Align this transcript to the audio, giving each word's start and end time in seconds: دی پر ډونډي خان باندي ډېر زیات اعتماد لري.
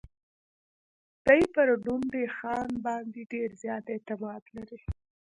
دی 1.25 1.41
پر 1.53 1.67
ډونډي 1.83 2.23
خان 2.37 2.69
باندي 2.85 3.23
ډېر 3.33 3.49
زیات 3.61 3.85
اعتماد 3.93 4.43
لري. 4.55 4.79